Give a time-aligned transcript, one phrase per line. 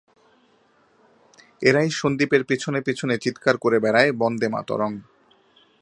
[1.61, 4.91] –এরাই সন্দীপের পিছনে পিছনে চীৎকার করে বেড়ায়, বন্দেমাতরং!